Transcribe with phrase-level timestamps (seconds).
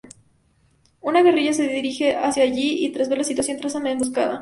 [1.01, 4.39] Una guerrilla se dirige hacia allí,y tras ver la situación, trazan la emboscada.